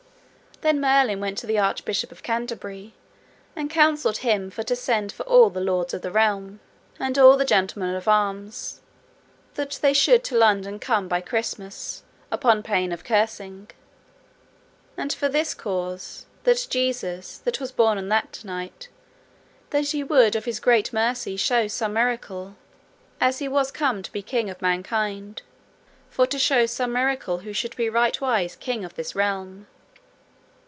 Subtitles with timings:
[0.63, 2.93] Then Merlin went to the Archbishop of Canterbury,
[3.55, 6.59] and counselled him for to send for all the lords of the realm,
[6.99, 8.79] and all the gentlemen of arms,
[9.55, 13.71] that they should to London come by Christmas, upon pain of cursing;
[14.95, 18.87] and for this cause, that Jesus, that was born on that night,
[19.71, 22.55] that he would of his great mercy show some miracle,
[23.19, 25.41] as he was come to be king of mankind,
[26.11, 29.65] for to show some miracle who should be rightwise king of this realm.